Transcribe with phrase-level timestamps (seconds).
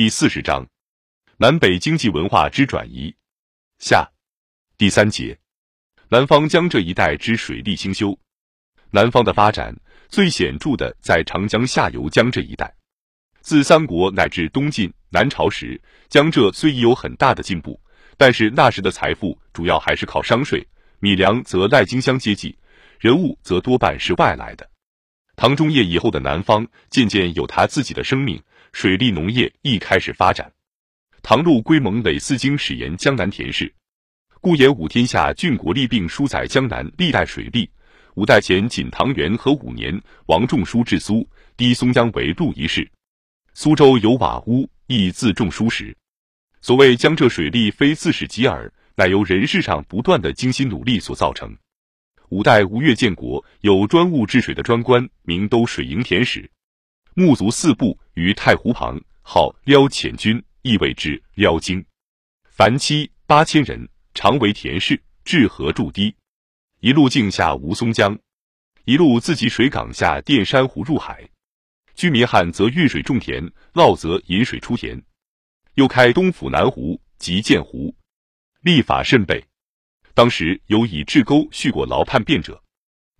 [0.00, 0.66] 第四十章，
[1.36, 3.14] 南北经济文化之转移。
[3.80, 4.10] 下，
[4.78, 5.38] 第三节，
[6.08, 8.18] 南方江浙一带之水利兴修。
[8.92, 9.76] 南方的发展
[10.08, 12.74] 最显著的在长江下游江浙一带。
[13.42, 15.78] 自三国乃至东晋、南朝时，
[16.08, 17.78] 江浙虽已有很大的进步，
[18.16, 20.66] 但是那时的财富主要还是靠商税，
[21.00, 22.56] 米粮则赖经乡接济，
[22.98, 24.66] 人物则多半是外来的。
[25.36, 28.42] 唐中叶以后的南方渐渐有他自己的生命。
[28.72, 30.50] 水利农业亦开始发展。
[31.22, 33.72] 唐陆龟蒙累四经始言江南田氏，
[34.40, 37.68] 故言五天下郡国立并书载江南历代水利。
[38.14, 42.90] 五代前仅唐元和五年，王仲舒至苏，滴松江为路一事。
[43.54, 45.96] 苏州有瓦屋，亦自种书时。
[46.60, 51.56] 所谓江浙水利非自始及耳，乃由人事上不断的精心努力所造成。
[52.30, 56.50] 五代吴越建国，有专务治水的专官，名都水营田使。
[57.14, 61.82] 目足四部于太湖旁，号撩浅军，意谓之撩精。
[62.44, 66.14] 凡妻八千人，常为田氏，治河筑堤，
[66.80, 68.18] 一路径下吴淞江，
[68.84, 71.26] 一路自己水港下垫珊瑚入海。
[71.94, 75.02] 居民旱则运水种田，涝则引水出田。
[75.74, 77.94] 又开东府南湖及建湖，
[78.60, 79.42] 立法甚备。
[80.12, 82.62] 当时有以治沟蓄过牢叛变者，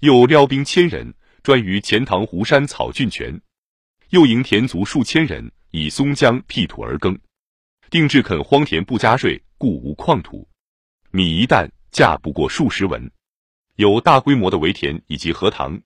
[0.00, 3.40] 又撩兵千人，专于钱塘湖山草郡泉。
[4.12, 7.18] 又迎田族数千人，以松江辟土而耕，
[7.88, 10.46] 定制垦荒田不加税，故无旷土。
[11.10, 13.10] 米一担价不过数十文。
[13.76, 15.80] 有大规模的围田以及荷塘。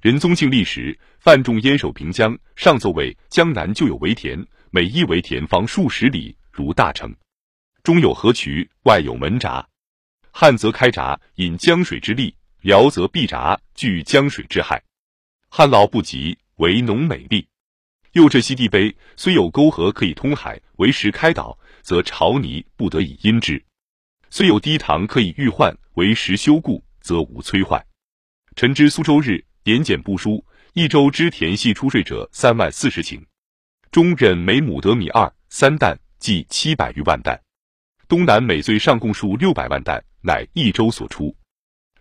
[0.00, 7.14] 仁宗庆历时，范仲淹守平江，上奏谓江南就有围田，每一围田方数十里，如大城，
[7.84, 9.64] 中有河渠，外有门闸。
[10.32, 14.82] 旱则开闸，引江水之利；辽则闭闸，拒江水之害。
[15.48, 17.46] 旱涝不及，为农美利。
[18.12, 23.56] 又这西地碑虽有沟河可以通海，为时开导，则潮泥不得以因之；
[24.28, 27.82] 虽有堤塘可以御患，为时修固，则无摧坏。
[28.54, 30.44] 臣知苏州日点检部书，
[30.74, 33.18] 一州之田系出税者三万四十顷，
[33.90, 37.40] 中忍每亩得米二三担，计七百余万担。
[38.08, 41.34] 东南每岁上贡数六百万担，乃一州所出。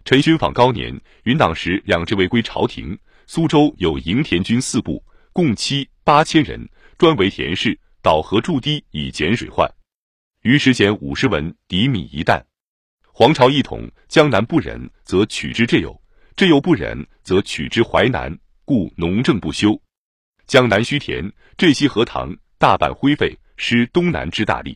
[0.04, 3.00] 陈寻访高年，云党时养之为归朝廷。
[3.28, 5.02] 苏州有营田军四部，
[5.34, 5.88] 共七。
[6.04, 9.72] 八千人专为田氏，导河筑堤以减水患。
[10.42, 12.44] 于时减五十文抵米一担。
[13.04, 15.92] 黄巢一统，江南不忍，则取之浙右；
[16.36, 18.36] 浙右不忍，则取之淮南。
[18.66, 19.80] 故农政不休。
[20.48, 24.76] 江南虚田，浙西荷塘，大半灰废，失东南之大利。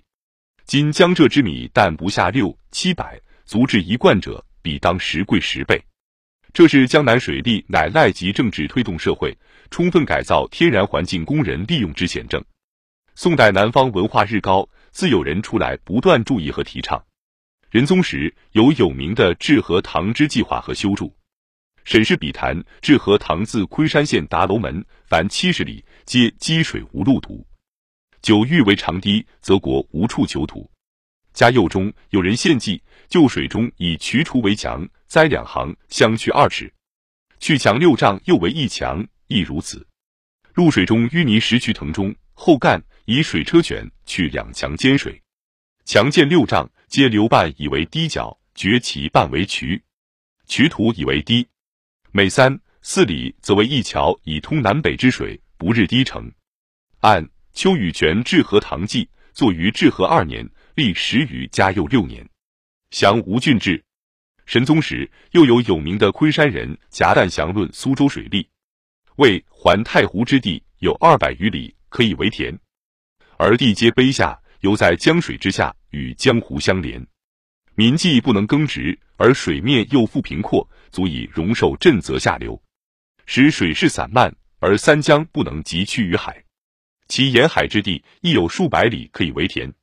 [0.65, 5.83] 今江浙之米但不下六七百，足至一贯者，比当时贵十倍。
[6.53, 9.35] 这是江南水利乃赖及政治推动社会，
[9.71, 12.43] 充分改造天然环境工人利用之显证。
[13.15, 17.03] 宋代南方文化日高，自有人出来不断注意和提倡。
[17.69, 21.15] 仁宗时有有名的治河塘之计划和修筑。
[21.83, 27.45] 沈氏笔谈治河塘自昆山县达楼门，凡七十里，皆积水无路途。
[28.21, 30.69] 久欲为长堤，则国无处求土。
[31.31, 34.87] 嘉佑中有人献计，就水中以渠除为墙。
[35.07, 36.73] 栽两行，相去二尺，
[37.39, 39.85] 去墙六丈，又为一墙，亦如此。
[40.53, 45.21] 入水中淤泥石渠藤中，后干以水车卷去两墙间水，
[45.83, 49.81] 墙见六丈，皆留半以为堤角，掘其半为渠，
[50.47, 51.45] 渠土以为堤。
[52.11, 56.31] 每三四里，则为一桥，以通南北之水，不日堤成。
[57.01, 62.25] 按邱宇泉治河塘记，作于治河二年，历时于嘉佑六年，
[62.91, 63.83] 详吴郡志。
[64.45, 68.47] 神宗时，又有有名的昆山人贾旦详论苏州水利，
[69.17, 72.57] 为环太湖之地有二百余里可以为田，
[73.37, 77.05] 而地皆卑下，犹在江水之下，与江湖相连。
[77.75, 82.61] 民既不能耕植，而水面又复平阔，足以容受震泽下流，
[83.25, 86.43] 使水势散漫，而三江不能急趋于海。
[87.07, 89.73] 其沿海之地亦有数百里可以为田，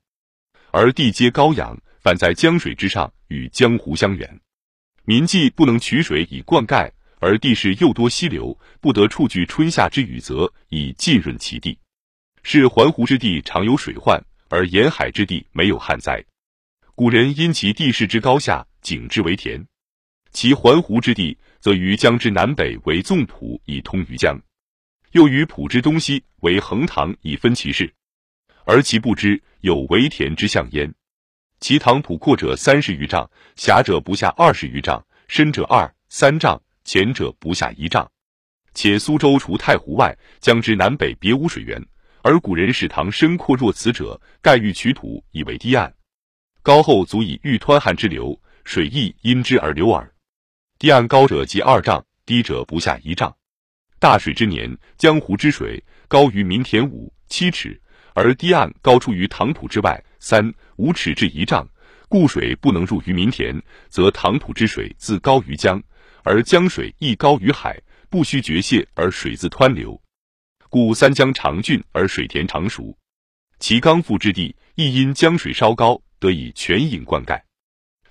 [0.72, 4.40] 而地皆高仰，反在江水之上，与江湖相远。
[5.04, 6.90] 民既不能取水以灌溉，
[7.22, 11.78] 而地势又多溪流，不得触据春夏之雨泽以浸润其地，
[12.42, 16.24] 是环湖之地常有水患，而沿海之地没有旱灾。
[16.96, 19.62] 古人因其地势之高下，景之为田；
[20.32, 24.36] 其环湖之地，则于江之南北为纵浦以通于江，
[25.12, 27.94] 又于浦之东西为横塘以分其势，
[28.64, 30.92] 而其不知有为田之象焉。
[31.60, 38.10] 其塘浦阔者三十余丈，狭者不下二十余丈，深者二三丈，前者不下一丈。
[38.74, 41.84] 且苏州除太湖外，江之南北别无水源，
[42.22, 45.92] 而古人使塘深阔若此者，盖欲取土以为堤岸，
[46.62, 50.10] 高后足以御湍汉之流，水亦因之而流耳。
[50.78, 53.36] 堤岸高者即二丈，低者不下一丈。
[53.98, 57.80] 大水之年，江湖之水高于民田五七尺，
[58.14, 61.68] 而堤岸高出于塘土之外三五尺至一丈，
[62.08, 65.80] 故水不能入于民田，则塘土之水自高于江，
[66.24, 70.00] 而江水亦高于海，不须决泄而水自湍流。
[70.68, 72.96] 故三江长峻而水田常熟，
[73.58, 77.40] 其刚复之地亦因江水稍高，得以泉引灌溉。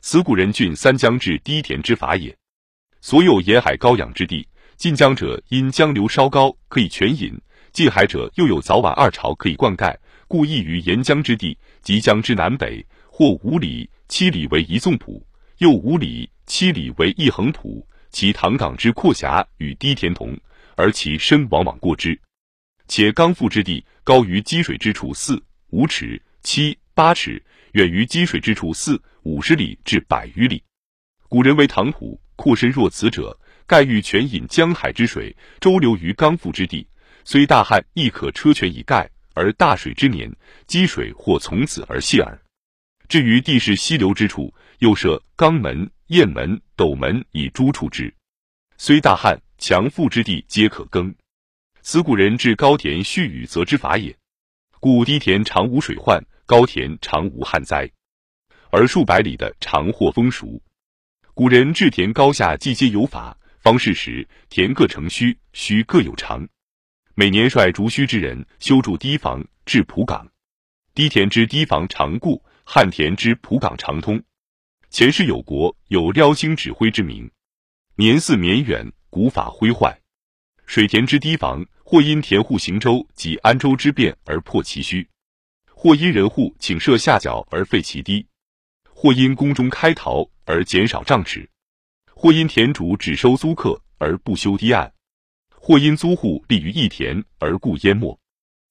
[0.02, 2.36] 此古人郡三江至低田之法也。
[3.00, 4.48] 所有沿海高养之地。
[4.78, 7.32] 近江者因江流稍高，可以泉引；
[7.72, 9.96] 近海者又有早晚二潮可以灌溉，
[10.28, 15.24] 故易于沿江之地及江之南北，或五里、七里为一纵浦，
[15.60, 17.88] 又五里、七里为一横浦。
[18.12, 20.38] 其塘港之阔狭与低田同，
[20.76, 22.20] 而其深往往过之。
[22.88, 27.42] 且刚复之地高于积水之处四五尺、七八尺，
[27.74, 30.62] 远于积水之处四五十里至百余里。
[31.30, 33.38] 古人为塘土阔深若此者。
[33.68, 36.86] 盖欲泉引江海之水，周流于刚复之地，
[37.24, 40.30] 虽大旱亦可车泉以盖；而大水之年，
[40.68, 42.38] 积水或从此而泄耳。
[43.08, 48.14] 至于地势溪流之处，又设肛门、雁门、斗门以诸处之。
[48.78, 51.16] 虽大旱强覆之地，皆可耕。
[51.84, 54.14] 此古人治高田蓄雨泽之法也。
[54.82, 57.90] 故低田常无水患，高田常无旱灾，
[58.72, 60.62] 而数百里的常获丰熟。
[61.34, 63.38] 古人治田高下既皆有法。
[63.62, 66.46] 方适时，田各成墟，墟各有长。
[67.16, 70.28] 每年率逐墟之人修筑堤防，至浦港。
[70.94, 74.22] 堤田之堤防常固，旱田之浦港常通。
[74.92, 77.32] 前世有国，有撩星指挥之名。
[77.96, 79.98] 年似绵远，古法恢坏。
[80.66, 85.08] 水田之堤防，或因田户行舟及安州之变而破其墟，
[85.70, 88.28] 或因人户请设下角而废其堤，
[88.90, 91.50] 或因宫中开陶而减少丈尺。
[92.14, 94.94] 或因田主只收租客而不修堤岸，
[95.56, 98.20] 或因租户立于一田而故淹没，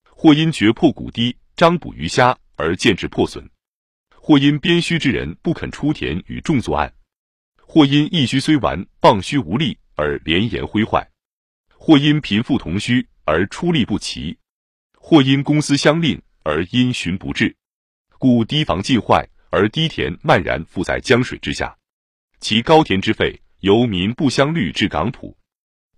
[0.05, 3.49] 或因掘破谷堤张捕鱼虾而见之破损，
[4.31, 6.95] 或因边虚之人不肯出田与众作案，
[7.57, 11.11] 或因一虚虽完，傍虚无力而连延灰坏，
[11.75, 14.39] 或因贫富同虚而出力不齐，
[14.95, 17.57] 或因公私相吝而因循不治，
[18.21, 21.77] 故堤防尽坏而堤田漫然覆在江水之下。
[22.39, 25.37] 其高田之废，由民不相虑至港浦，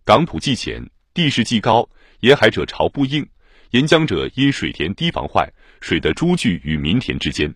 [0.06, 1.87] 港浦既浅，地势既高，
[2.20, 3.29] 沿海者潮不应，
[3.73, 5.52] 沿江者因水田堤防坏，
[5.82, 7.55] 水的诸聚于民田之间，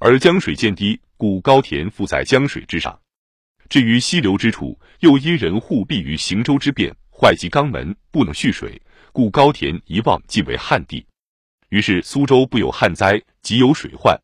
[0.00, 2.96] 而江水渐低，故高田覆在江水之上。
[3.68, 8.80] 至于溪流之处，又因人户避于行舟之便，坏及肛门，不能蓄水，
[9.12, 11.04] 故高田一望即为旱地。
[11.70, 14.16] 于是苏州不有旱灾，即有水患。